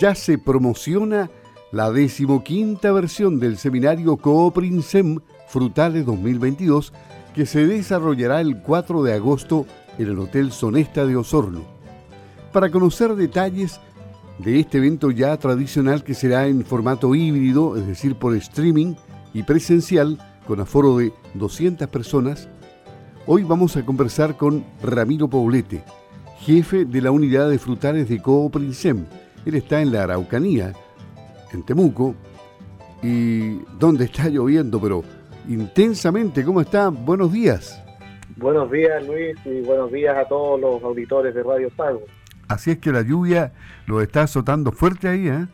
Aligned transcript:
ya 0.00 0.14
se 0.14 0.38
promociona 0.38 1.30
la 1.72 1.92
decimoquinta 1.92 2.90
versión 2.90 3.38
del 3.38 3.58
seminario 3.58 4.16
Cooprinsem 4.16 5.18
Frutales 5.46 6.06
2022 6.06 6.94
que 7.34 7.44
se 7.44 7.66
desarrollará 7.66 8.40
el 8.40 8.62
4 8.62 9.02
de 9.02 9.12
agosto 9.12 9.66
en 9.98 10.08
el 10.08 10.18
Hotel 10.18 10.52
Sonesta 10.52 11.04
de 11.04 11.16
Osorno. 11.16 11.60
Para 12.50 12.70
conocer 12.70 13.14
detalles 13.14 13.78
de 14.38 14.58
este 14.58 14.78
evento 14.78 15.10
ya 15.10 15.36
tradicional 15.36 16.02
que 16.02 16.14
será 16.14 16.46
en 16.46 16.64
formato 16.64 17.14
híbrido, 17.14 17.76
es 17.76 17.86
decir, 17.86 18.16
por 18.16 18.34
streaming 18.34 18.94
y 19.34 19.42
presencial, 19.42 20.18
con 20.46 20.60
aforo 20.60 20.96
de 20.96 21.12
200 21.34 21.86
personas, 21.88 22.48
hoy 23.26 23.42
vamos 23.42 23.76
a 23.76 23.84
conversar 23.84 24.38
con 24.38 24.64
Ramiro 24.82 25.28
Poblete, 25.28 25.84
jefe 26.40 26.86
de 26.86 27.02
la 27.02 27.10
unidad 27.10 27.50
de 27.50 27.58
frutales 27.58 28.08
de 28.08 28.20
Cooprinsem. 28.22 29.04
Él 29.46 29.54
está 29.54 29.80
en 29.80 29.92
la 29.92 30.04
Araucanía, 30.04 30.72
en 31.52 31.62
Temuco, 31.64 32.14
y 33.02 33.58
donde 33.78 34.04
está 34.04 34.28
lloviendo, 34.28 34.80
pero 34.80 35.02
intensamente. 35.48 36.44
¿Cómo 36.44 36.60
está? 36.60 36.88
Buenos 36.88 37.32
días. 37.32 37.82
Buenos 38.36 38.70
días, 38.70 39.06
Luis, 39.06 39.36
y 39.44 39.60
buenos 39.62 39.92
días 39.92 40.16
a 40.16 40.24
todos 40.26 40.60
los 40.60 40.82
auditores 40.82 41.34
de 41.34 41.42
Radio 41.42 41.70
Sago. 41.76 42.02
Así 42.48 42.72
es 42.72 42.78
que 42.78 42.90
la 42.90 43.02
lluvia 43.02 43.52
lo 43.86 44.00
está 44.00 44.22
azotando 44.22 44.72
fuerte 44.72 45.08
ahí, 45.08 45.28
¿eh? 45.28 45.46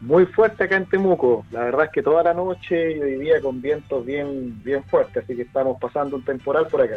Muy 0.00 0.26
fuerte 0.26 0.64
acá 0.64 0.76
en 0.76 0.86
Temuco. 0.86 1.46
La 1.50 1.60
verdad 1.60 1.86
es 1.86 1.90
que 1.92 2.02
toda 2.02 2.22
la 2.22 2.34
noche 2.34 2.98
yo 2.98 3.06
vivía 3.06 3.40
con 3.40 3.62
vientos 3.62 4.04
bien, 4.04 4.60
bien 4.62 4.84
fuertes, 4.84 5.24
así 5.24 5.34
que 5.34 5.42
estamos 5.42 5.78
pasando 5.80 6.16
un 6.16 6.24
temporal 6.24 6.66
por 6.66 6.82
acá. 6.82 6.96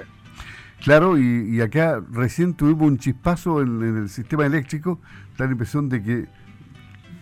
Claro, 0.84 1.18
y, 1.18 1.60
acá 1.62 2.02
recién 2.12 2.54
tuvimos 2.54 2.88
un 2.88 2.98
chispazo 2.98 3.62
en, 3.62 3.84
en, 3.84 3.98
el 3.98 4.10
sistema 4.10 4.46
eléctrico, 4.46 5.00
da 5.38 5.46
la 5.46 5.52
impresión 5.52 5.90
de 5.90 6.04
que 6.04 6.28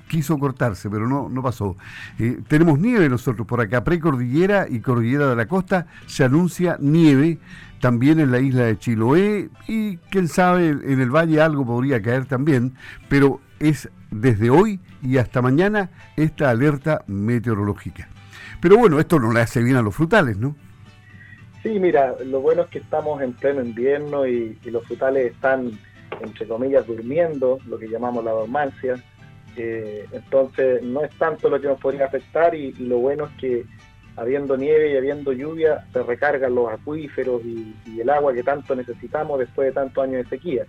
quiso 0.07 0.37
cortarse, 0.37 0.89
pero 0.89 1.07
no, 1.07 1.29
no 1.29 1.41
pasó. 1.41 1.75
Eh, 2.19 2.39
tenemos 2.47 2.79
nieve 2.79 3.09
nosotros 3.09 3.47
por 3.47 3.61
acá, 3.61 3.83
precordillera 3.83 4.67
y 4.69 4.79
cordillera 4.79 5.27
de 5.27 5.35
la 5.35 5.47
costa, 5.47 5.87
se 6.05 6.23
anuncia 6.23 6.77
nieve 6.79 7.39
también 7.81 8.19
en 8.19 8.31
la 8.31 8.39
isla 8.39 8.63
de 8.63 8.77
Chiloé 8.77 9.49
y 9.67 9.97
quién 9.97 10.27
sabe 10.27 10.69
en 10.69 10.99
el 10.99 11.09
valle 11.09 11.41
algo 11.41 11.65
podría 11.65 12.01
caer 12.01 12.25
también, 12.25 12.73
pero 13.09 13.41
es 13.59 13.89
desde 14.11 14.49
hoy 14.49 14.79
y 15.01 15.17
hasta 15.17 15.41
mañana 15.41 15.89
esta 16.15 16.49
alerta 16.49 17.03
meteorológica. 17.07 18.07
Pero 18.61 18.77
bueno, 18.77 18.99
esto 18.99 19.19
no 19.19 19.31
le 19.31 19.41
hace 19.41 19.61
bien 19.61 19.75
a 19.75 19.81
los 19.81 19.93
frutales, 19.93 20.37
¿no? 20.37 20.55
Sí, 21.65 21.79
mira, 21.79 22.15
lo 22.23 22.41
bueno 22.41 22.61
es 22.61 22.69
que 22.69 22.77
estamos 22.77 23.21
en 23.21 23.33
pleno 23.33 23.61
invierno 23.61 24.27
y, 24.27 24.57
y 24.63 24.69
los 24.69 24.85
frutales 24.85 25.33
están, 25.33 25.71
entre 26.21 26.47
comillas, 26.47 26.85
durmiendo, 26.85 27.57
lo 27.67 27.79
que 27.79 27.87
llamamos 27.87 28.23
la 28.23 28.31
dormancia 28.31 29.03
eh, 29.57 30.05
entonces 30.11 30.83
no 30.83 31.03
es 31.03 31.11
tanto 31.17 31.49
lo 31.49 31.61
que 31.61 31.67
nos 31.67 31.79
podría 31.79 32.05
afectar 32.05 32.53
y, 32.53 32.73
lo 32.73 32.97
bueno 32.99 33.25
es 33.25 33.31
que 33.39 33.65
habiendo 34.17 34.57
nieve 34.57 34.93
y 34.93 34.97
habiendo 34.97 35.31
lluvia 35.31 35.85
se 35.93 36.03
recargan 36.03 36.55
los 36.55 36.71
acuíferos 36.71 37.41
y, 37.45 37.73
el 37.99 38.09
agua 38.09 38.33
que 38.33 38.43
tanto 38.43 38.75
necesitamos 38.75 39.39
después 39.39 39.67
de 39.67 39.71
tantos 39.71 40.03
años 40.03 40.23
de 40.23 40.29
sequía. 40.29 40.65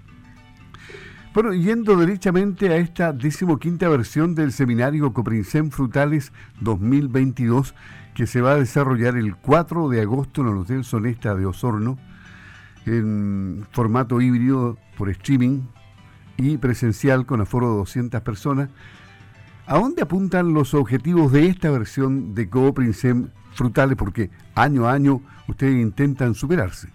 Bueno, 1.35 1.53
yendo 1.53 1.97
derechamente 1.97 2.69
a 2.71 2.77
esta 2.77 3.13
decimoquinta 3.13 3.89
versión 3.89 4.35
del 4.35 4.53
seminario 4.53 5.13
Coprincem 5.13 5.71
Frutales 5.71 6.33
2022 6.61 7.75
que 8.17 8.27
se 8.27 8.41
va 8.41 8.53
a 8.53 8.57
desarrollar 8.57 9.15
el 9.17 9.37
4 9.37 9.91
de 9.91 10.01
agosto 10.01 10.41
en 10.41 10.49
el 10.49 10.57
Hotel 10.57 10.85
Sonesta 10.85 11.35
de 11.35 11.45
Osorno 11.45 11.99
en 12.87 13.67
formato 13.73 14.23
híbrido 14.23 14.79
por 14.97 15.11
streaming 15.11 15.65
y 16.39 16.57
presencial 16.57 17.27
con 17.27 17.43
aforo 17.43 17.71
de 17.73 17.77
200 17.77 18.23
personas. 18.23 18.71
¿A 19.67 19.79
dónde 19.79 20.03
apuntan 20.03 20.55
los 20.55 20.73
objetivos 20.73 21.31
de 21.31 21.47
esta 21.47 21.71
versión 21.71 22.35
de 22.35 22.49
Cooprinsem 22.49 23.29
Frutales? 23.53 23.97
Porque 23.99 24.31
año 24.55 24.89
a 24.89 24.93
año 24.93 25.21
ustedes 25.47 25.75
intentan 25.75 26.35
superarse. 26.35 26.89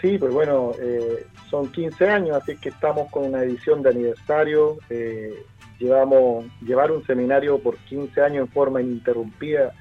Sí, 0.00 0.18
pues 0.18 0.32
bueno, 0.32 0.70
eh, 0.80 1.26
son 1.50 1.66
15 1.66 2.08
años, 2.08 2.36
así 2.36 2.56
que 2.56 2.68
estamos 2.68 3.10
con 3.10 3.24
una 3.24 3.42
edición 3.42 3.82
de 3.82 3.90
aniversario. 3.90 4.78
Eh, 4.88 5.34
llevamos 5.80 6.44
Llevar 6.60 6.92
un 6.92 7.04
seminario 7.06 7.58
por 7.58 7.76
15 7.78 8.20
años 8.20 8.46
en 8.46 8.52
forma 8.52 8.80
ininterrumpida 8.82 9.72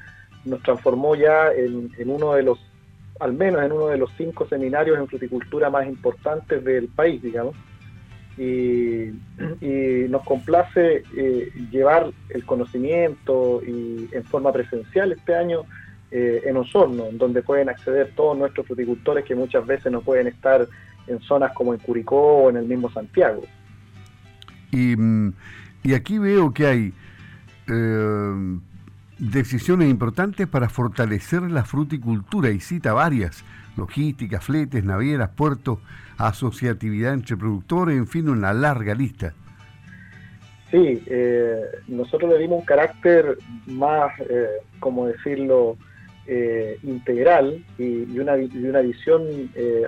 nos 0.45 0.61
transformó 0.63 1.15
ya 1.15 1.51
en, 1.51 1.91
uno 2.09 2.33
de 2.33 2.43
los, 2.43 2.59
al 3.19 3.33
menos 3.33 3.63
en 3.63 3.71
uno 3.71 3.87
de 3.87 3.97
los 3.97 4.11
cinco 4.17 4.47
seminarios 4.47 4.97
en 4.97 5.07
fruticultura 5.07 5.69
más 5.69 5.87
importantes 5.87 6.63
del 6.63 6.87
país, 6.87 7.21
digamos 7.21 7.55
y, 8.39 9.11
nos 10.09 10.23
complace 10.23 11.03
eh, 11.15 11.51
llevar 11.71 12.11
el 12.29 12.45
conocimiento 12.45 13.61
y 13.65 14.09
en 14.11 14.23
forma 14.23 14.51
presencial 14.51 15.11
este 15.11 15.35
año 15.35 15.61
eh, 16.11 16.41
en 16.45 16.57
Osorno, 16.57 17.05
donde 17.11 17.43
pueden 17.43 17.69
acceder 17.69 18.13
todos 18.15 18.37
nuestros 18.37 18.65
fruticultores 18.65 19.25
que 19.25 19.35
muchas 19.35 19.65
veces 19.67 19.91
no 19.91 20.01
pueden 20.01 20.27
estar 20.27 20.67
en 21.07 21.19
zonas 21.21 21.51
como 21.53 21.73
en 21.73 21.79
Curicó 21.79 22.43
o 22.43 22.49
en 22.49 22.57
el 22.57 22.65
mismo 22.65 22.89
Santiago. 22.91 23.43
Y, 24.71 24.95
mm, 24.95 25.33
aquí 25.95 26.17
veo 26.17 26.53
que 26.53 26.65
hay 26.65 26.93
eh, 27.67 28.59
decisiones 29.19 29.89
importantes 29.89 30.47
para 30.47 30.69
fortalecer 30.69 31.41
la 31.43 31.65
fruticultura 31.65 32.49
y 32.49 32.59
cita 32.59 32.93
varias, 32.93 33.43
logística, 33.77 34.39
fletes, 34.39 34.83
navieras, 34.83 35.29
puertos, 35.35 35.79
asociatividad 36.17 37.13
entre 37.13 37.37
productores, 37.37 37.97
en 37.97 38.07
fin, 38.07 38.29
una 38.29 38.53
larga 38.53 38.95
lista. 38.95 39.33
Sí, 40.71 41.01
eh, 41.07 41.61
nosotros 41.87 42.31
le 42.31 42.37
dimos 42.37 42.59
un 42.59 42.65
carácter 42.65 43.37
más, 43.65 44.11
eh, 44.19 44.47
como 44.79 45.07
decirlo, 45.07 45.77
eh, 46.27 46.77
integral 46.83 47.65
y, 47.77 48.03
una, 48.19 48.35
una, 48.35 48.81
visión 48.81 49.23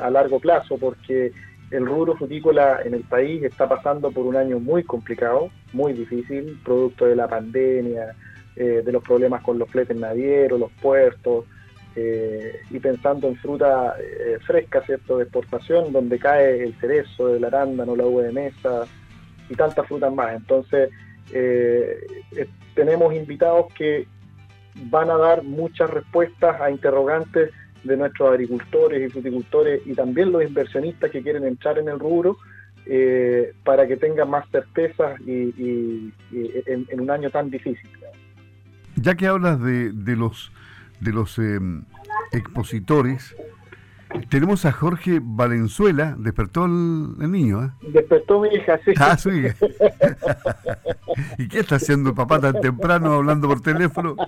a 0.01 0.09
largo 0.09 0.39
plazo, 0.39 0.77
porque 0.77 1.31
el 1.69 1.85
rubro 1.85 2.15
frutícola 2.15 2.79
en 2.83 2.95
el 2.95 3.03
país 3.03 3.43
está 3.43 3.69
pasando 3.69 4.11
por 4.11 4.25
un 4.25 4.35
año 4.35 4.59
muy 4.59 4.83
complicado, 4.83 5.51
muy 5.71 5.93
difícil, 5.93 6.59
producto 6.65 7.05
de 7.05 7.15
la 7.15 7.27
pandemia, 7.27 8.15
de 8.55 8.91
los 8.91 9.03
problemas 9.03 9.41
con 9.41 9.57
los 9.57 9.69
fletes 9.69 9.95
navieros, 9.95 10.59
los 10.59 10.71
puertos, 10.73 11.45
eh, 11.93 12.61
y 12.69 12.79
pensando 12.79 13.27
en 13.27 13.35
fruta 13.35 13.95
eh, 13.99 14.37
fresca, 14.45 14.81
¿cierto?, 14.85 15.17
de 15.17 15.23
exportación, 15.23 15.91
donde 15.91 16.17
cae 16.19 16.63
el 16.63 16.73
cerezo, 16.75 17.35
el 17.35 17.43
arándano, 17.43 17.97
la 17.97 18.05
uva 18.05 18.23
de 18.23 18.31
mesa 18.31 18.85
y 19.49 19.55
tantas 19.55 19.85
frutas 19.87 20.13
más. 20.13 20.33
Entonces, 20.33 20.89
eh, 21.33 22.07
tenemos 22.75 23.13
invitados 23.13 23.73
que 23.73 24.07
van 24.85 25.09
a 25.09 25.17
dar 25.17 25.43
muchas 25.43 25.89
respuestas 25.89 26.61
a 26.61 26.71
interrogantes 26.71 27.51
de 27.83 27.97
nuestros 27.97 28.29
agricultores 28.29 29.05
y 29.05 29.09
fruticultores 29.09 29.85
y 29.85 29.93
también 29.93 30.31
los 30.31 30.43
inversionistas 30.43 31.11
que 31.11 31.21
quieren 31.21 31.45
entrar 31.45 31.77
en 31.77 31.89
el 31.89 31.99
rubro 31.99 32.37
para 33.63 33.87
que 33.87 33.95
tengan 33.95 34.29
más 34.29 34.49
certezas 34.49 35.19
y, 35.21 36.13
en, 36.31 36.99
un 36.99 37.11
año 37.11 37.29
tan 37.29 37.49
difícil. 37.49 37.89
Ya 39.01 39.15
que 39.15 39.27
hablas 39.27 39.61
de, 39.61 39.91
de 39.91 40.15
los 40.15 40.51
de 41.01 41.11
los 41.11 41.37
em, 41.37 41.83
expositores. 42.31 43.35
Tenemos 44.29 44.65
a 44.65 44.71
Jorge 44.73 45.19
Valenzuela, 45.21 46.15
despertó 46.17 46.65
el, 46.65 47.31
niño, 47.31 47.63
¿eh? 47.63 47.71
Despertó 47.93 48.41
mi 48.41 48.49
hija, 48.49 48.77
sí. 48.83 48.91
Ah, 48.97 49.17
hija. 49.25 49.55
¿Y 51.37 51.47
qué 51.47 51.59
está 51.59 51.75
haciendo 51.75 52.13
papá 52.13 52.39
tan 52.39 52.59
temprano 52.59 53.13
hablando 53.13 53.47
por 53.47 53.61
teléfono? 53.61 54.15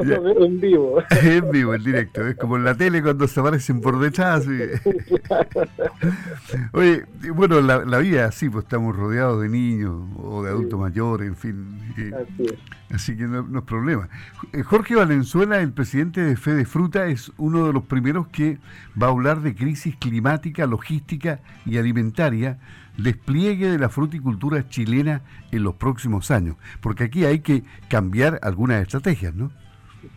en 0.00 0.60
vivo. 0.60 1.02
en 1.22 1.50
vivo, 1.50 1.74
en 1.74 1.84
directo. 1.84 2.26
Es 2.26 2.36
como 2.36 2.56
en 2.56 2.64
la 2.64 2.74
tele 2.74 3.02
cuando 3.02 3.28
se 3.28 3.40
aparecen 3.40 3.80
por 3.80 3.98
detrás. 3.98 4.46
Oye, 6.72 7.04
bueno, 7.34 7.60
la, 7.60 7.98
vida 7.98 8.30
sí, 8.32 8.48
pues 8.48 8.64
estamos 8.64 8.96
rodeados 8.96 9.42
de 9.42 9.48
niños 9.48 10.08
o 10.16 10.42
de 10.42 10.50
adultos 10.50 10.80
mayores, 10.80 11.28
en 11.28 11.36
fin. 11.36 11.78
Así, 11.92 12.44
es. 12.44 12.54
así 12.90 13.16
que 13.16 13.24
no, 13.24 13.58
es 13.58 13.64
problema. 13.64 14.08
Eh, 14.52 14.62
Jorge 14.62 14.94
Valenzuela, 14.94 15.60
el 15.60 15.72
presidente 15.72 16.22
de 16.22 16.36
Fede 16.36 16.64
Fruta, 16.64 17.06
es 17.06 17.32
uno 17.36 17.66
de 17.66 17.72
los 17.72 17.84
primeros 17.84 18.28
que 18.28 18.58
va 19.00 19.08
a 19.08 19.10
hablar 19.10 19.42
de 19.42 19.54
crisis 19.54 19.96
climática, 19.96 20.66
logística 20.66 21.40
y 21.66 21.78
alimentaria 21.78 22.58
despliegue 22.96 23.70
de 23.70 23.78
la 23.78 23.88
fruticultura 23.88 24.68
chilena 24.68 25.22
en 25.50 25.62
los 25.62 25.74
próximos 25.74 26.30
años, 26.30 26.56
porque 26.80 27.04
aquí 27.04 27.24
hay 27.24 27.40
que 27.40 27.64
cambiar 27.88 28.38
algunas 28.42 28.82
estrategias, 28.82 29.34
¿no? 29.34 29.50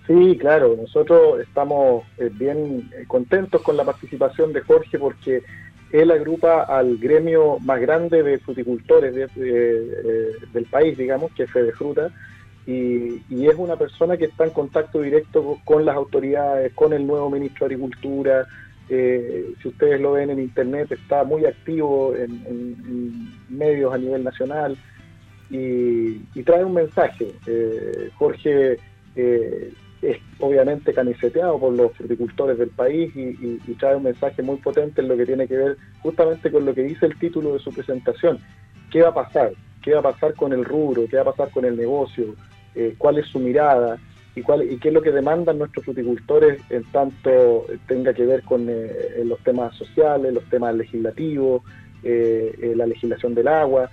Sí, 0.07 0.37
claro, 0.39 0.75
nosotros 0.79 1.39
estamos 1.41 2.03
eh, 2.17 2.29
bien 2.31 2.89
eh, 2.93 3.05
contentos 3.07 3.61
con 3.61 3.77
la 3.77 3.83
participación 3.83 4.53
de 4.53 4.61
Jorge 4.61 4.97
porque 4.97 5.43
él 5.91 6.11
agrupa 6.11 6.63
al 6.63 6.97
gremio 6.97 7.59
más 7.59 7.79
grande 7.79 8.23
de 8.23 8.39
fruticultores 8.39 9.29
eh, 9.35 10.31
del 10.53 10.65
país, 10.65 10.97
digamos, 10.97 11.31
que 11.33 11.43
es 11.43 11.51
Fede 11.51 11.71
Fruta, 11.71 12.11
y, 12.67 13.21
y, 13.29 13.47
es 13.47 13.55
una 13.55 13.75
persona 13.75 14.17
que 14.17 14.25
está 14.25 14.43
en 14.43 14.49
contacto 14.49 15.01
directo 15.01 15.59
con 15.63 15.85
las 15.85 15.95
autoridades, 15.95 16.73
con 16.73 16.93
el 16.93 17.05
nuevo 17.05 17.29
ministro 17.29 17.67
de 17.67 17.75
Agricultura, 17.75 18.47
si 18.87 19.67
ustedes 19.67 20.01
lo 20.01 20.13
ven 20.13 20.31
en 20.31 20.39
internet, 20.39 20.91
está 20.91 21.23
muy 21.23 21.45
activo 21.45 22.15
en, 22.15 23.31
medios 23.49 23.93
a 23.93 23.97
nivel 23.99 24.23
nacional 24.23 24.75
y, 25.51 26.17
trae 26.43 26.63
un 26.63 26.73
mensaje. 26.73 27.31
Jorge 28.17 28.77
es 29.15 30.17
obviamente 30.39 30.93
camiseteado 30.93 31.59
por 31.59 31.73
los 31.73 31.91
fruticultores 31.93 32.57
del 32.57 32.69
país 32.69 33.11
y, 33.15 33.57
trae 33.79 33.95
un 33.95 34.03
mensaje 34.03 34.41
muy 34.41 34.57
potente 34.57 35.01
en 35.01 35.07
lo 35.07 35.17
que 35.17 35.25
tiene 35.25 35.47
que 35.47 35.57
ver 35.57 35.77
justamente 36.01 36.51
con 36.51 36.65
lo 36.65 36.73
que 36.73 36.83
dice 36.83 37.05
el 37.05 37.17
título 37.17 37.53
de 37.53 37.59
su 37.59 37.73
presentación. 37.73 38.39
¿Qué 38.91 39.01
va 39.01 39.09
a 39.09 39.13
pasar? 39.13 39.51
¿Qué 39.81 39.93
va 39.93 39.99
a 39.99 40.13
pasar 40.13 40.33
con 40.35 40.53
el 40.53 40.63
rubro? 40.63 41.05
¿Qué 41.09 41.17
va 41.17 41.23
a 41.23 41.33
pasar 41.33 41.51
con 41.51 41.65
el 41.65 41.75
negocio? 41.75 42.35
Eh, 42.73 42.95
¿Cuál 42.97 43.17
es 43.17 43.27
su 43.27 43.39
mirada? 43.39 43.97
¿Y, 44.35 44.41
cuál, 44.41 44.69
¿Y 44.69 44.77
qué 44.77 44.89
es 44.89 44.93
lo 44.93 45.01
que 45.01 45.11
demandan 45.11 45.57
nuestros 45.57 45.85
fruticultores 45.85 46.59
en 46.69 46.83
tanto 46.91 47.65
tenga 47.87 48.13
que 48.13 48.25
ver 48.25 48.43
con 48.43 48.67
eh, 48.69 49.23
los 49.25 49.39
temas 49.39 49.75
sociales, 49.75 50.33
los 50.33 50.43
temas 50.45 50.75
legislativos, 50.75 51.63
eh, 52.03 52.73
la 52.75 52.85
legislación 52.85 53.33
del 53.33 53.47
agua? 53.47 53.89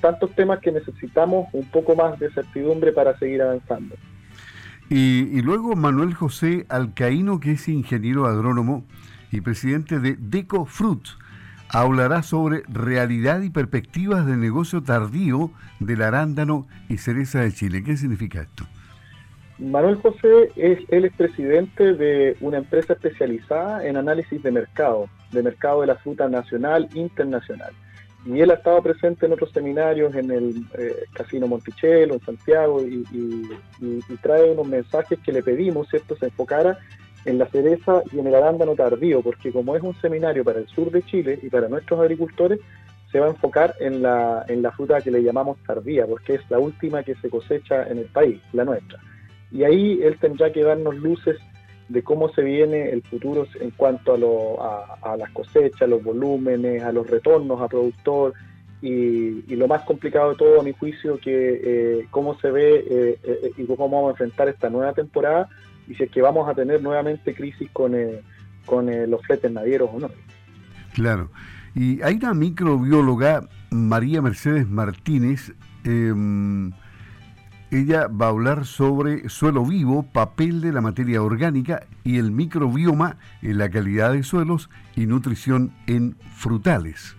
Tantos 0.00 0.30
temas 0.34 0.60
que 0.60 0.72
necesitamos 0.72 1.48
un 1.52 1.64
poco 1.70 1.96
más 1.96 2.18
de 2.18 2.30
certidumbre 2.30 2.92
para 2.92 3.18
seguir 3.18 3.42
avanzando. 3.42 3.96
Y, 4.88 5.42
luego 5.42 5.74
Manuel 5.74 6.14
José 6.14 6.64
Alcaíno, 6.68 7.40
que 7.40 7.52
es 7.52 7.68
ingeniero 7.68 8.26
agrónomo 8.26 8.84
y 9.32 9.40
presidente 9.40 9.98
de 9.98 10.16
Decofruit, 10.16 11.02
hablará 11.68 12.22
sobre 12.22 12.62
realidad 12.68 13.40
y 13.42 13.50
perspectivas 13.50 14.24
del 14.26 14.40
negocio 14.40 14.82
tardío 14.82 15.50
del 15.80 16.02
arándano 16.02 16.68
y 16.88 16.98
cereza 16.98 17.40
de 17.40 17.52
Chile. 17.52 17.82
¿Qué 17.82 17.96
significa 17.96 18.42
esto? 18.42 18.64
Manuel 19.58 19.96
José 19.96 20.52
es, 20.54 20.78
él 20.90 21.06
es 21.06 21.12
presidente 21.14 21.94
de 21.94 22.36
una 22.40 22.58
empresa 22.58 22.92
especializada 22.92 23.84
en 23.86 23.96
análisis 23.96 24.40
de 24.42 24.52
mercado, 24.52 25.08
de 25.32 25.42
mercado 25.42 25.80
de 25.80 25.88
la 25.88 25.96
fruta 25.96 26.28
nacional, 26.28 26.88
internacional. 26.94 27.72
Y 28.26 28.40
él 28.40 28.50
ha 28.50 28.54
estado 28.54 28.82
presente 28.82 29.26
en 29.26 29.32
otros 29.32 29.52
seminarios 29.52 30.14
en 30.16 30.30
el 30.32 30.66
eh, 30.76 31.04
Casino 31.12 31.46
Monticello, 31.46 32.14
en 32.14 32.20
Santiago, 32.20 32.82
y, 32.82 33.04
trae 34.20 34.50
unos 34.50 34.66
mensajes 34.66 35.18
que 35.20 35.32
le 35.32 35.42
pedimos, 35.42 35.88
¿cierto?, 35.88 36.16
se 36.16 36.26
enfocara 36.26 36.78
en 37.24 37.38
la 37.38 37.46
cereza 37.46 38.02
y 38.12 38.18
en 38.18 38.26
el 38.26 38.34
arándano 38.34 38.74
tardío, 38.74 39.22
porque 39.22 39.52
como 39.52 39.76
es 39.76 39.82
un 39.82 39.94
seminario 40.00 40.42
para 40.42 40.58
el 40.58 40.66
sur 40.68 40.90
de 40.90 41.02
Chile 41.02 41.38
y 41.42 41.48
para 41.48 41.68
nuestros 41.68 42.00
agricultores, 42.00 42.60
se 43.12 43.20
va 43.20 43.26
a 43.26 43.30
enfocar 43.30 43.74
en 43.78 44.02
la, 44.02 44.44
en 44.48 44.62
la 44.62 44.72
fruta 44.72 45.00
que 45.00 45.10
le 45.10 45.22
llamamos 45.22 45.58
tardía, 45.64 46.06
porque 46.06 46.34
es 46.34 46.50
la 46.50 46.58
última 46.58 47.04
que 47.04 47.14
se 47.16 47.30
cosecha 47.30 47.88
en 47.88 47.98
el 47.98 48.06
país, 48.06 48.40
la 48.52 48.64
nuestra. 48.64 48.98
Y 49.52 49.62
ahí 49.62 50.00
él 50.02 50.18
tendrá 50.18 50.52
que 50.52 50.62
darnos 50.62 50.96
luces 50.96 51.36
de 51.88 52.02
cómo 52.02 52.32
se 52.32 52.42
viene 52.42 52.90
el 52.90 53.02
futuro 53.02 53.46
en 53.60 53.70
cuanto 53.70 54.14
a, 54.14 54.18
lo, 54.18 54.62
a, 54.62 55.16
las 55.16 55.30
cosechas, 55.30 55.88
los 55.88 56.02
volúmenes, 56.02 56.82
a 56.82 56.92
los 56.92 57.06
retornos 57.08 57.60
a 57.60 57.68
productor 57.68 58.34
y, 58.82 59.42
lo 59.54 59.68
más 59.68 59.82
complicado 59.82 60.30
de 60.30 60.36
todo, 60.36 60.60
a 60.60 60.64
mi 60.64 60.72
juicio, 60.72 61.18
que 61.18 61.60
eh, 61.62 62.06
cómo 62.10 62.38
se 62.40 62.50
ve 62.50 62.84
eh, 62.88 63.18
eh, 63.22 63.52
y 63.56 63.64
cómo 63.64 63.88
vamos 63.88 64.08
a 64.08 64.10
enfrentar 64.10 64.48
esta 64.48 64.68
nueva 64.68 64.92
temporada 64.92 65.48
y 65.88 65.94
si 65.94 66.02
es 66.02 66.10
que 66.10 66.20
vamos 66.20 66.48
a 66.48 66.54
tener 66.54 66.82
nuevamente 66.82 67.34
crisis 67.34 67.70
con, 67.72 67.94
con 68.64 69.10
los 69.10 69.22
fletes 69.22 69.50
navieros 69.52 69.90
o 69.92 70.00
no. 70.00 70.10
Claro. 70.94 71.30
Y 71.74 72.02
hay 72.02 72.14
una 72.16 72.34
microbióloga, 72.34 73.48
María 73.70 74.22
Mercedes 74.22 74.66
Martínez, 74.66 75.52
em, 75.84 76.72
ella 77.70 78.08
va 78.08 78.26
a 78.26 78.30
hablar 78.30 78.64
sobre 78.64 79.28
suelo 79.28 79.64
vivo, 79.64 80.04
papel 80.12 80.60
de 80.60 80.72
la 80.72 80.80
materia 80.80 81.22
orgánica 81.22 81.82
y 82.04 82.18
el 82.18 82.30
microbioma 82.30 83.16
en 83.42 83.58
la 83.58 83.68
calidad 83.70 84.12
de 84.12 84.22
suelos 84.22 84.70
y 84.94 85.06
nutrición 85.06 85.72
en 85.86 86.16
frutales. 86.34 87.16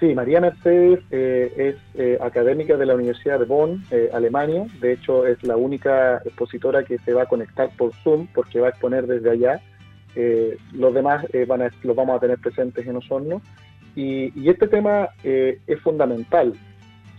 Sí, 0.00 0.14
María 0.14 0.40
Mercedes 0.40 1.00
eh, 1.10 1.52
es 1.56 1.76
eh, 1.94 2.18
académica 2.20 2.76
de 2.76 2.86
la 2.86 2.94
Universidad 2.94 3.40
de 3.40 3.46
Bonn, 3.46 3.82
eh, 3.90 4.10
Alemania. 4.12 4.66
De 4.80 4.92
hecho, 4.92 5.26
es 5.26 5.42
la 5.42 5.56
única 5.56 6.18
expositora 6.24 6.84
que 6.84 6.98
se 6.98 7.12
va 7.12 7.22
a 7.22 7.26
conectar 7.26 7.70
por 7.76 7.92
Zoom 8.04 8.28
porque 8.32 8.60
va 8.60 8.68
a 8.68 8.70
exponer 8.70 9.06
desde 9.06 9.30
allá. 9.30 9.60
los 10.72 10.94
demás 10.94 11.24
van 11.46 11.62
a, 11.62 11.70
los 11.82 11.96
vamos 11.96 12.16
a 12.16 12.20
tener 12.20 12.38
presentes 12.38 12.86
en 12.86 12.96
Osorno. 12.96 13.40
Y, 13.96 14.32
y 14.40 14.48
este 14.48 14.68
tema 14.68 15.08
es 15.22 15.80
fundamental 15.80 16.54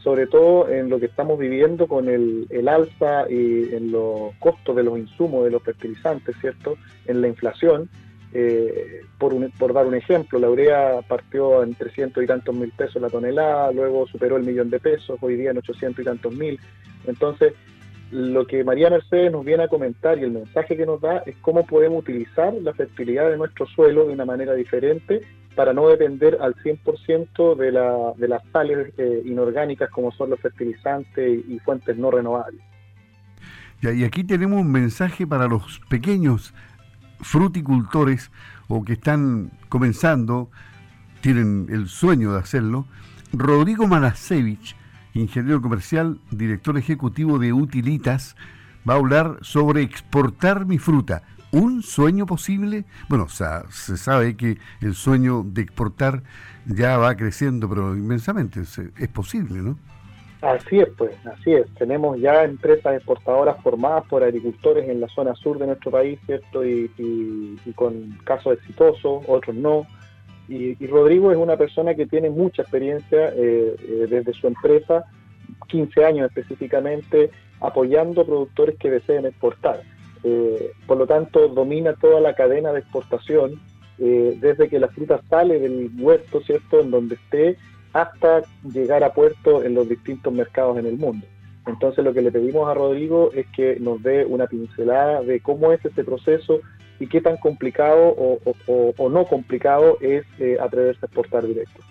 sobre 0.04 0.28
todo 0.28 0.69
en 0.69 0.90
lo 0.90 1.00
que 1.00 1.07
estamos 1.07 1.38
viviendo 1.38 1.88
con 1.88 2.07
el, 2.07 2.48
alza 2.68 3.30
y 3.30 3.74
en 3.74 3.92
los 3.92 4.34
costos 4.40 4.75
de 4.75 4.84
los 4.84 4.98
insumos, 4.98 5.44
de 5.44 5.51
los 5.51 5.63
fertilizantes, 5.63 6.36
¿cierto? 6.40 6.78
En 7.06 7.22
la 7.22 7.28
inflación. 7.28 7.90
Eh, 8.31 9.01
por, 9.18 9.34
por 9.54 9.74
dar 9.74 9.88
un 9.88 9.96
ejemplo, 9.96 10.38
la 10.38 10.50
urea 10.50 11.01
partió 11.07 11.63
en 11.63 11.74
300 11.74 12.24
y 12.24 12.28
tantos 12.28 12.56
mil 12.56 12.72
pesos 12.72 13.01
la 13.01 13.10
tonelada, 13.10 13.72
luego 13.72 14.06
superó 14.06 14.38
el 14.38 14.44
millón 14.44 14.69
de 14.69 14.80
pesos, 14.80 15.18
hoy 15.22 15.36
día 15.36 15.50
en 15.50 15.57
800 15.57 16.00
y 16.02 16.06
tantos 16.06 16.34
mil. 16.36 16.60
Entonces, 17.07 17.54
lo 18.12 18.45
que 18.45 18.63
María 18.63 18.90
Mercedes 18.90 19.31
nos 19.31 19.44
viene 19.44 19.63
a 19.63 19.68
comentar 19.68 20.18
y 20.18 20.24
el 20.24 20.31
mensaje 20.31 20.78
que 20.78 20.86
nos 20.86 21.02
da 21.02 21.24
es 21.25 21.36
cómo 21.42 21.66
podemos 21.66 22.02
utilizar 22.04 22.54
la 22.54 22.74
fertilidad 22.74 23.30
de 23.30 23.38
nuestro 23.38 23.66
suelo 23.68 24.06
de 24.06 24.13
una 24.13 24.25
manera 24.25 24.54
diferente 24.54 25.22
para 25.56 25.74
no 25.74 25.88
depender 25.88 26.38
al 26.42 26.56
100% 26.56 27.56
de, 27.56 27.72
la, 27.72 28.13
de 28.16 28.28
las 28.28 28.42
sales 28.51 28.94
eh, 28.98 29.24
inorgánicas 29.25 29.90
como 29.90 30.12
son 30.12 30.30
los 30.30 30.40
fertilizantes 30.40 31.44
y 31.48 31.60
fuentes 31.60 31.98
no 31.98 32.12
renovables. 32.12 32.62
y 33.81 34.04
aquí 34.04 34.24
tenemos 34.24 34.62
un 34.62 34.72
mensaje 34.72 35.28
para 35.28 35.48
los 35.48 35.80
pequeños 35.90 36.54
fruticultores 37.22 38.31
o 38.68 38.84
que 38.84 38.94
están 38.94 39.51
comenzando, 39.68 40.50
tienen 41.22 41.68
el 41.69 41.88
sueño 41.88 42.34
de 42.34 42.40
hacerlo. 42.40 42.86
Rodrigo 43.34 43.88
Manasevich, 43.88 44.75
ingeniero 45.13 45.62
comercial, 45.62 46.19
director 46.31 46.78
ejecutivo 46.78 47.40
de 47.40 47.52
Utilitas, 47.52 48.36
va 48.88 48.94
a 48.94 48.98
hablar 48.98 49.38
sobre 49.42 49.81
exportar 49.81 50.66
mi 50.66 50.78
fruta 50.78 51.24
un 51.51 51.81
sueño 51.81 52.25
posible. 52.25 52.86
Bueno, 53.07 53.25
o 53.25 53.30
sea, 53.30 53.63
se 53.69 53.98
sabe 53.98 54.36
que 54.36 54.57
el 54.81 54.94
sueño 54.94 55.44
de 55.46 55.62
exportar 55.62 56.22
ya 56.66 56.98
va 56.98 57.16
creciendo, 57.16 57.68
pero 57.69 57.96
inmensamente 57.96 58.62
es, 58.62 59.07
posible, 59.10 59.60
¿no? 59.62 59.78
Así 60.42 60.80
es, 60.80 60.88
pues, 60.98 61.12
así 61.25 61.54
es. 61.54 61.68
Tenemos 61.75 62.19
ya 62.19 62.44
empresas 62.44 62.96
exportadoras 62.96 63.62
formadas 63.62 64.06
por 64.07 64.24
agricultores 64.24 64.88
en 64.88 65.01
la 65.01 65.07
zona 65.10 65.36
sur 65.36 65.57
de 65.57 65.68
nuestro 65.68 65.92
país, 65.92 66.19
¿cierto? 66.25 66.63
Y, 66.63 67.60
con 67.75 68.18
casos 68.24 68.54
exitosos, 68.54 69.24
otros 69.28 69.56
no. 69.56 69.86
Y, 70.48 70.75
Rodrigo 70.88 71.31
es 71.31 71.38
una 71.38 71.57
persona 71.57 71.94
que 71.94 72.06
tiene 72.06 72.30
mucha 72.30 72.62
experiencia 72.62 73.30
eh, 73.30 73.76
eh, 73.78 74.07
desde 74.09 74.33
su 74.33 74.47
empresa, 74.47 75.06
15 75.68 76.06
años 76.06 76.28
específicamente, 76.28 77.31
apoyando 77.59 78.26
productores 78.26 78.78
que 78.78 78.90
deseen 78.90 79.26
exportar. 79.26 79.81
Eh, 80.23 80.71
por 80.85 80.97
lo 80.97 81.07
tanto, 81.07 81.47
domina 81.47 81.94
toda 81.94 82.19
la 82.19 82.35
cadena 82.35 82.71
de 82.73 82.80
exportación, 82.80 83.59
eh, 83.97 84.38
desde 84.40 84.69
que 84.69 84.80
la 84.80 84.88
fruta 84.90 85.21
sale 85.30 85.59
del 85.59 85.92
huerto, 85.97 86.42
¿cierto?, 86.42 86.81
en 86.81 86.92
donde 86.92 87.16
esté, 87.16 87.57
hasta 87.94 88.44
llegar 88.64 89.04
a 89.04 89.14
puerto 89.14 89.64
en 89.64 89.73
los 89.73 89.88
distintos 89.90 90.31
mercados 90.31 90.78
en 90.78 90.85
el 90.85 90.97
mundo. 90.97 91.26
Entonces, 91.66 92.04
lo 92.04 92.14
que 92.14 92.21
le 92.21 92.31
pedimos 92.31 92.69
a 92.69 92.73
Rodrigo 92.73 93.31
es 93.33 93.45
que 93.56 93.80
nos 93.80 94.02
dé 94.02 94.26
una 94.26 94.47
pincelada 94.47 95.21
de 95.21 95.40
cómo 95.40 95.71
es 95.71 95.83
este 95.83 96.04
proceso 96.04 96.61
y 96.99 97.07
qué 97.07 97.21
tan 97.21 97.38
complicado 97.38 98.16
o, 98.18 99.09
no 99.09 99.26
complicado 99.26 99.97
es 100.02 100.26
eh, 100.40 100.57
atreverse 100.61 100.99
a 101.04 101.06
exportar 101.06 101.45
directo. 101.45 101.81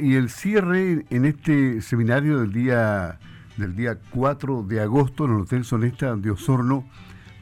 Y 0.00 0.14
el 0.14 0.30
cierre 0.30 1.04
en 1.10 1.24
este 1.24 1.80
seminario 1.80 2.40
del 2.40 2.52
día 2.52 3.18
del 3.56 3.76
día 3.76 3.98
4 4.10 4.62
de 4.62 4.80
agosto 4.80 5.24
en 5.24 5.32
el 5.32 5.40
Hotel 5.42 5.64
Sonesta 5.64 6.16
de 6.16 6.30
Osorno 6.30 6.84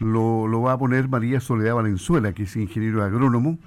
lo, 0.01 0.61
va 0.61 0.73
a 0.73 0.79
poner 0.79 1.09
María 1.09 1.41
Soledad 1.41 1.75
Valenzuela, 1.75 2.33
que 2.33 2.45
es 2.45 2.57
ingeniero 2.57 3.03
agrónomo 3.03 3.59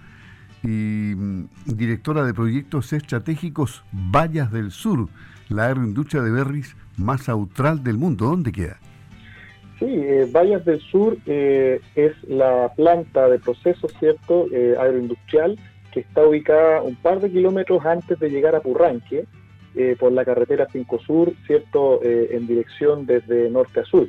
y 0.63 1.13
mm, 1.15 1.45
directora 1.65 2.25
de 2.25 2.33
proyectos 2.33 2.93
estratégicos 2.93 3.83
Vallas 3.91 4.51
del 4.51 4.71
Sur, 4.71 5.07
la 5.49 5.67
agroindustria 5.67 6.21
de 6.21 6.31
berries 6.31 6.75
más 6.97 7.29
austral 7.29 7.83
del 7.83 7.97
mundo. 7.97 8.25
¿Dónde 8.25 8.51
queda? 8.51 8.77
Sí, 9.79 9.85
eh, 9.87 10.29
Vallas 10.31 10.63
del 10.65 10.79
Sur 10.79 11.17
eh, 11.25 11.81
es 11.95 12.13
la 12.27 12.71
planta 12.75 13.27
de 13.27 13.39
proceso, 13.39 13.87
¿cierto?, 13.99 14.47
eh, 14.51 14.75
agroindustrial 14.79 15.57
que 15.91 16.01
está 16.01 16.27
ubicada 16.27 16.81
un 16.81 16.95
par 16.95 17.21
de 17.21 17.31
kilómetros 17.31 17.85
antes 17.85 18.19
de 18.19 18.29
llegar 18.29 18.53
a 18.53 18.59
Purranque, 18.59 19.25
eh, 19.77 19.97
por 19.99 20.13
la 20.13 20.23
carretera 20.23 20.69
5 20.71 20.99
Sur, 20.99 21.33
¿cierto?, 21.45 21.99
eh, 22.01 22.29
en 22.31 22.47
dirección 22.47 23.05
desde 23.05 23.49
norte 23.49 23.81
a 23.81 23.83
sur. 23.83 24.07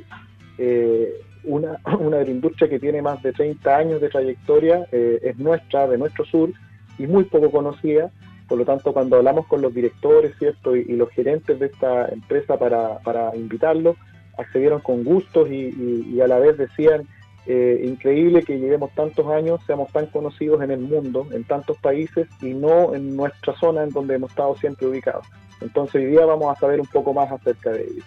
Eh, 0.57 1.13
una, 1.43 1.77
una 1.99 2.19
agroindustria 2.19 2.69
que 2.69 2.79
tiene 2.79 3.01
más 3.01 3.21
de 3.21 3.33
30 3.33 3.75
años 3.75 3.99
de 3.99 4.07
trayectoria, 4.07 4.87
es 4.93 5.37
nuestra, 5.37 5.85
de 5.89 5.97
nuestro 5.97 6.23
sur, 6.23 6.53
y 6.97 7.05
muy 7.05 7.25
poco 7.25 7.51
conocida. 7.51 8.11
Por 8.47 8.59
lo 8.59 8.63
tanto, 8.63 8.93
cuando 8.93 9.17
hablamos 9.17 9.45
con 9.47 9.61
los 9.61 9.73
directores, 9.73 10.37
¿cierto?, 10.39 10.73
y, 10.73 10.85
los 10.95 11.09
gerentes 11.09 11.59
de 11.59 11.65
esta 11.65 12.07
empresa 12.07 12.57
para, 12.57 12.99
para 12.99 13.35
invitarlos, 13.35 13.97
accedieron 14.37 14.79
con 14.79 15.03
gustos 15.03 15.49
y, 15.51 16.21
a 16.21 16.27
la 16.27 16.39
vez 16.39 16.57
decían 16.57 17.05
increíble 17.45 18.43
que 18.43 18.59
llevemos 18.59 18.91
tantos 18.93 19.25
años, 19.27 19.59
seamos 19.65 19.91
tan 19.91 20.05
conocidos 20.07 20.61
en 20.61 20.71
el 20.71 20.79
mundo, 20.79 21.27
en 21.31 21.43
tantos 21.43 21.77
países 21.77 22.27
y 22.41 22.53
no 22.53 22.95
en 22.95 23.17
nuestra 23.17 23.53
zona 23.57 23.83
en 23.83 23.89
donde 23.89 24.15
hemos 24.15 24.31
estado 24.31 24.55
siempre 24.55 24.87
ubicados. 24.87 25.25
Entonces 25.61 25.95
hoy 25.95 26.05
día 26.07 26.25
vamos 26.25 26.55
a 26.55 26.59
saber 26.59 26.79
un 26.79 26.87
poco 26.87 27.13
más 27.13 27.31
acerca 27.31 27.71
de 27.71 27.83
ellos. 27.83 28.05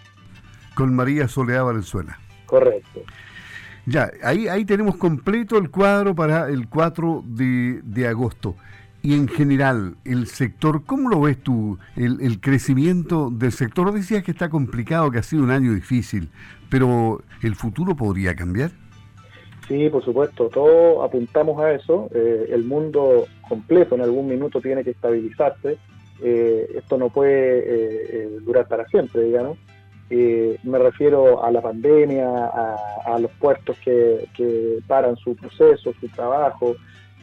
Con 0.75 0.95
María 0.95 1.27
Soledad 1.27 1.65
Valenzuela. 1.65 2.17
Correcto. 2.45 3.01
Ya, 3.85 4.11
ahí, 4.23 4.47
ahí 4.47 4.65
tenemos 4.65 4.95
completo 4.97 5.57
el 5.57 5.69
cuadro 5.71 6.13
para 6.13 6.47
el 6.49 6.67
4 6.69 7.23
de, 7.25 7.81
de 7.83 8.07
agosto. 8.07 8.55
Y 9.03 9.15
en 9.15 9.27
general, 9.27 9.95
el 10.05 10.27
sector, 10.27 10.83
¿cómo 10.85 11.09
lo 11.09 11.21
ves 11.21 11.41
tú? 11.41 11.79
El, 11.95 12.21
el, 12.21 12.39
crecimiento 12.39 13.31
del 13.31 13.51
sector, 13.51 13.91
decías 13.91 14.23
que 14.23 14.29
está 14.29 14.49
complicado, 14.49 15.09
que 15.09 15.17
ha 15.17 15.23
sido 15.23 15.43
un 15.43 15.49
año 15.49 15.73
difícil, 15.73 16.29
pero 16.69 17.23
¿el 17.41 17.55
futuro 17.55 17.95
podría 17.95 18.35
cambiar? 18.35 18.71
Sí, 19.71 19.89
por 19.89 20.03
supuesto, 20.03 20.49
todos 20.49 21.03
apuntamos 21.03 21.61
a 21.61 21.71
eso. 21.71 22.09
Eh, 22.13 22.49
el 22.49 22.65
mundo 22.65 23.25
completo 23.47 23.95
en 23.95 24.01
algún 24.01 24.27
minuto 24.27 24.59
tiene 24.59 24.83
que 24.83 24.91
estabilizarse. 24.91 25.77
Eh, 26.21 26.69
esto 26.75 26.97
no 26.97 27.09
puede 27.09 27.63
eh, 27.65 28.29
durar 28.41 28.67
para 28.67 28.85
siempre, 28.87 29.23
digamos. 29.23 29.57
me 30.09 30.77
refiero 30.77 31.43
a 31.43 31.51
la 31.51 31.61
pandemia, 31.61 32.27
a, 33.05 33.19
los 33.19 33.31
puertos 33.39 33.77
que, 33.83 34.79
paran 34.87 35.15
su 35.15 35.35
proceso, 35.35 35.93
su 35.99 36.07
trabajo. 36.09 36.75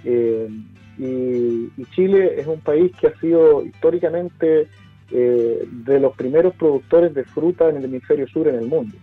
Y, 0.04 1.70
y, 1.76 1.84
Chile 1.94 2.40
es 2.40 2.46
un 2.46 2.60
país 2.60 2.92
que 3.00 3.08
ha 3.08 3.20
sido 3.20 3.64
históricamente 3.64 4.68
de 5.10 6.00
los 6.00 6.14
primeros 6.16 6.54
productores 6.54 7.14
de 7.14 7.24
fruta 7.24 7.68
en 7.68 7.76
el 7.76 7.84
hemisferio 7.84 8.26
sur 8.28 8.46
en 8.48 8.56
el 8.56 8.66
mundo 8.66 8.96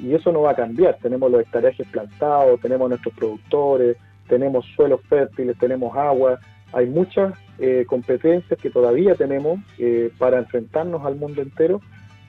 y 0.00 0.14
eso 0.14 0.32
no 0.32 0.42
va 0.42 0.52
a 0.52 0.56
cambiar. 0.56 0.96
Tenemos 1.02 1.30
los 1.30 1.40
hectareajes 1.40 1.86
plantados, 1.88 2.60
tenemos 2.60 2.88
nuestros 2.88 3.14
productores, 3.14 3.96
tenemos 4.28 4.64
suelos 4.76 5.00
fértiles, 5.08 5.56
tenemos 5.58 5.96
agua, 5.96 6.38
hay 6.72 6.86
muchas 6.86 7.34
eh, 7.58 7.84
competencias 7.86 8.58
que 8.60 8.70
todavía 8.70 9.14
tenemos 9.14 9.60
eh, 9.78 10.10
para 10.18 10.38
enfrentarnos 10.38 11.04
al 11.04 11.16
mundo 11.16 11.42
entero, 11.42 11.80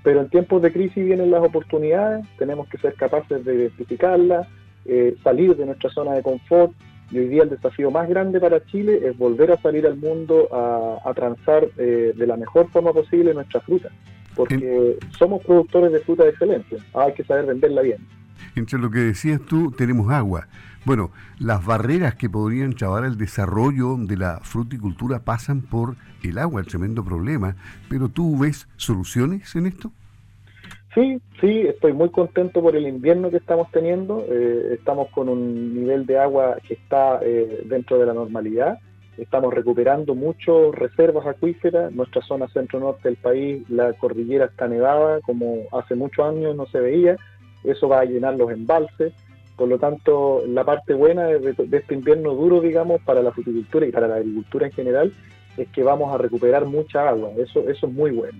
pero 0.03 0.21
en 0.21 0.29
tiempos 0.29 0.62
de 0.62 0.71
crisis 0.71 1.05
vienen 1.05 1.31
las 1.31 1.43
oportunidades, 1.43 2.25
tenemos 2.38 2.67
que 2.67 2.77
ser 2.77 2.93
capaces 2.95 3.43
de 3.43 3.55
identificarlas, 3.55 4.48
eh, 4.86 5.15
salir 5.24 5.55
de 5.55 5.65
nuestra 5.65 5.89
zona 5.89 6.13
de 6.13 6.24
confort, 6.24 6.71
y 7.12 7.19
hoy 7.19 7.27
día 7.27 7.43
el 7.43 7.50
desafío 7.50 7.89
más 7.89 8.07
grande 8.07 8.39
para 8.39 8.63
Chile 8.65 9.00
es 9.03 9.17
volver 9.17 9.51
a 9.51 9.57
salir 9.62 9.88
al 9.88 9.98
mundo 9.98 10.48
a, 10.51 11.00
a 11.03 11.13
transar 11.15 11.67
de 11.74 12.27
la 12.27 12.38
mejor 12.38 12.69
forma 12.69 12.93
posible 12.93 13.33
nuestra 13.33 13.62
fruta 13.62 13.89
porque 14.36 14.98
somos 15.17 15.43
productores 15.43 15.91
de 15.91 16.00
fruta 16.00 16.24
de 16.24 16.29
excelencia, 16.29 16.77
hay 16.93 17.13
que 17.13 17.25
saber 17.25 17.45
venderla 17.45 17.81
bien. 17.81 17.98
Entre 18.56 18.79
lo 18.79 18.89
que 18.89 19.00
decías 19.00 19.41
tú, 19.41 19.72
tenemos 19.72 20.12
agua. 20.12 20.48
Bueno, 20.86 21.12
las 21.39 21.65
barreras 21.65 22.15
que 22.15 22.29
podrían 22.29 22.74
trabar 22.74 23.03
el 23.03 23.18
desarrollo 23.18 23.98
de 23.98 24.18
la 24.18 24.39
fruticultura 24.39 25.20
pasan 25.20 25.62
por 25.62 25.96
el 26.24 26.38
agua, 26.38 26.62
el 26.62 26.68
tremendo 26.68 27.03
problema, 27.03 27.56
pero 27.89 28.10
¿tú 28.10 28.38
ves 28.38 28.68
soluciones 28.77 29.56
en 29.56 29.68
esto? 29.68 29.91
Sí, 30.96 31.22
sí, 31.39 31.62
estoy 31.68 31.94
muy 31.94 32.10
contento 32.10 32.62
por 32.62 32.75
el 32.75 32.88
invierno 32.88 33.29
que 33.29 33.38
estamos 33.38 33.70
teniendo. 33.72 34.25
Eh, 34.27 34.75
estamos 34.79 35.10
con 35.10 35.29
un 35.29 35.75
nivel 35.75 36.06
de 36.06 36.18
agua 36.18 36.58
que 36.68 36.74
está 36.74 37.20
eh, 37.22 37.63
dentro 37.65 38.00
de 38.00 38.08
la 38.08 38.13
normalidad. 38.13 38.79
Estamos 39.18 39.53
recuperando 39.53 40.15
muchas 40.15 40.74
reservas 40.74 41.27
acuíferas. 41.27 41.91
Nuestra 41.94 42.22
zona 42.24 42.48
centro-norte 42.48 43.08
del 43.10 43.18
país, 43.18 43.70
la 43.70 43.94
cordillera 43.94 44.46
está 44.46 44.68
nevada, 44.68 45.20
como 45.22 45.63
hace 45.74 45.94
muchos 45.94 46.25
años 46.25 46.56
no 46.56 46.65
se 46.68 46.79
veía. 46.79 47.18
Eso 47.63 47.88
va 47.88 48.01
a 48.01 48.06
llenar 48.06 48.36
los 48.36 48.51
embalses. 48.51 49.13
Por 49.56 49.68
lo 49.68 49.78
tanto, 49.78 50.44
la 50.48 50.63
parte 50.63 50.94
buena 50.94 51.25
de, 51.28 51.56
este 51.72 51.94
invierno 51.94 52.34
duro, 52.34 52.62
digamos, 52.62 53.01
para 53.01 53.22
la 53.22 53.32
fruticultura 53.32 53.86
y 53.86 53.92
para 53.92 54.08
la 54.08 54.16
agricultura 54.16 54.68
en 54.68 54.72
general, 54.72 55.13
es 55.58 55.68
que 55.70 55.84
vamos 55.84 56.13
a 56.13 56.18
recuperar 56.18 56.66
mucha 56.66 57.10
agua. 57.10 57.32
Eso, 57.38 57.68
eso 57.70 57.88
es 57.88 57.94
muy 57.94 58.12
bueno. 58.12 58.39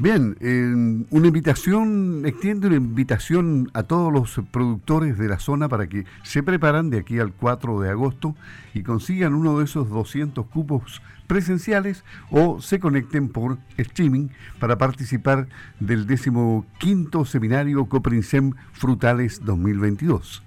Bien, 0.00 0.36
una 1.10 1.26
invitación, 1.26 2.22
extiende 2.24 2.68
una 2.68 2.76
invitación 2.76 3.68
a 3.74 3.82
todos 3.82 4.12
los 4.12 4.40
productores 4.52 5.18
de 5.18 5.26
la 5.26 5.40
zona 5.40 5.68
para 5.68 5.88
que 5.88 6.04
se 6.22 6.44
preparan 6.44 6.88
de 6.88 6.98
aquí 6.98 7.18
al 7.18 7.32
4 7.32 7.80
de 7.80 7.90
agosto 7.90 8.36
y 8.74 8.84
consigan 8.84 9.34
uno 9.34 9.58
de 9.58 9.64
esos 9.64 9.90
200 9.90 10.46
cupos 10.46 11.02
presenciales 11.26 12.04
o 12.30 12.60
se 12.60 12.78
conecten 12.78 13.28
por 13.28 13.58
streaming 13.76 14.28
para 14.60 14.78
participar 14.78 15.48
del 15.80 16.06
15 16.06 17.24
Seminario 17.24 17.84
Coprinsem 17.86 18.52
Frutales 18.74 19.44
2022. 19.44 20.44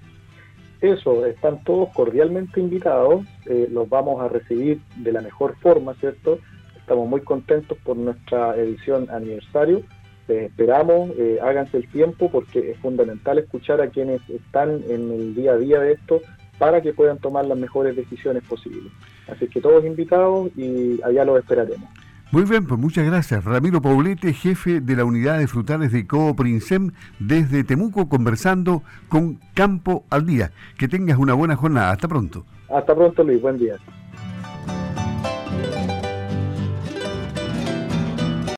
Eso, 0.80 1.26
están 1.26 1.62
todos 1.62 1.90
cordialmente 1.90 2.58
invitados, 2.58 3.26
eh, 3.44 3.68
los 3.70 3.86
vamos 3.88 4.22
a 4.22 4.28
recibir 4.28 4.80
de 4.96 5.12
la 5.12 5.20
mejor 5.20 5.56
forma, 5.60 5.92
¿cierto? 5.94 6.38
Estamos 6.82 7.08
muy 7.08 7.20
contentos 7.22 7.78
por 7.84 7.96
nuestra 7.96 8.56
edición 8.56 9.08
aniversario. 9.10 9.82
esperamos, 10.28 11.10
eh, 11.18 11.38
háganse 11.42 11.76
el 11.78 11.88
tiempo 11.88 12.30
porque 12.30 12.70
es 12.70 12.78
fundamental 12.78 13.38
escuchar 13.38 13.80
a 13.80 13.88
quienes 13.88 14.20
están 14.30 14.82
en 14.88 15.10
el 15.10 15.34
día 15.34 15.52
a 15.52 15.56
día 15.56 15.78
de 15.78 15.92
esto 15.92 16.20
para 16.58 16.80
que 16.80 16.92
puedan 16.92 17.18
tomar 17.18 17.44
las 17.46 17.58
mejores 17.58 17.96
decisiones 17.96 18.42
posibles. 18.44 18.92
Así 19.28 19.46
que 19.48 19.60
todos 19.60 19.84
invitados 19.84 20.50
y 20.56 21.00
allá 21.02 21.24
los 21.24 21.38
esperaremos. 21.38 21.88
Muy 22.32 22.44
bien, 22.44 22.66
pues 22.66 22.80
muchas 22.80 23.04
gracias. 23.04 23.44
Ramiro 23.44 23.82
Poblete, 23.82 24.32
jefe 24.32 24.80
de 24.80 24.96
la 24.96 25.04
unidad 25.04 25.38
de 25.38 25.46
frutales 25.46 25.92
de 25.92 26.06
Cooprinsem, 26.06 26.92
desde 27.18 27.62
Temuco, 27.62 28.08
conversando 28.08 28.82
con 29.08 29.38
Campo 29.54 30.04
al 30.08 30.24
Día. 30.24 30.50
Que 30.78 30.88
tengas 30.88 31.18
una 31.18 31.34
buena 31.34 31.56
jornada. 31.56 31.90
Hasta 31.90 32.08
pronto. 32.08 32.46
Hasta 32.70 32.94
pronto, 32.94 33.22
Luis. 33.22 33.40
Buen 33.40 33.58
día. 33.58 33.76